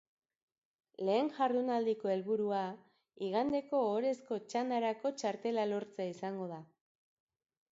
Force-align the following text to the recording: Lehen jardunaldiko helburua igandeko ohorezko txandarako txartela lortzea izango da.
Lehen 1.09 1.27
jardunaldiko 1.33 2.11
helburua 2.13 2.61
igandeko 3.27 3.83
ohorezko 3.91 4.39
txandarako 4.55 5.13
txartela 5.21 5.67
lortzea 5.75 6.15
izango 6.17 6.49
da. 6.55 6.59